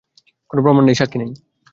[0.51, 1.31] কোন প্রমাণ নেই, সাক্ষী নেই।